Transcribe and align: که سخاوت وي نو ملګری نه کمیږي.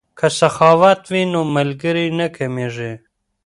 که 0.19 0.27
سخاوت 0.39 1.01
وي 1.11 1.23
نو 1.33 1.41
ملګری 1.55 2.07
نه 2.19 2.27
کمیږي. 2.37 2.91